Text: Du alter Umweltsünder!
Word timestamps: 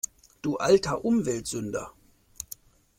Du 0.41 0.55
alter 0.57 1.03
Umweltsünder! 1.05 1.93